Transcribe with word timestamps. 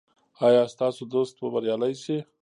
ایا 0.47 0.63
ستاسو 0.73 1.03
دوست 1.13 1.33
به 1.39 1.47
بریالی 1.53 1.93
شي؟ 2.03 2.17